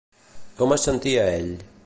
Com 0.61 0.73
es 0.77 0.87
sentia 0.89 1.29
ell? 1.39 1.55